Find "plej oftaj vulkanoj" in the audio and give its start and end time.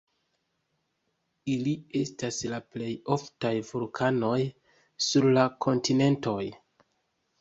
2.75-4.39